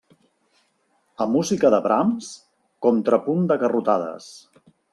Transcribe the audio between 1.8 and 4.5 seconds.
brams, contrapunt de garrotades.